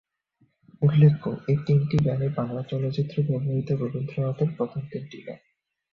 উল্লেখ্য, 0.81 1.27
এই 1.47 1.57
তিনটি 1.65 1.97
গানই 2.05 2.31
বাংলা 2.37 2.61
চলচ্চিত্রে 2.63 3.19
ব্যবহৃত 3.23 3.69
রবীন্দ্রনাথের 3.71 4.49
প্রথম 4.57 4.81
তিনটি 4.91 5.17
গান। 5.21 5.39